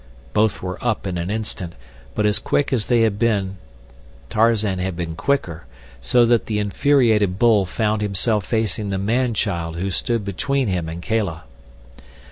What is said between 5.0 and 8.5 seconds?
quicker, so that the infuriated bull found himself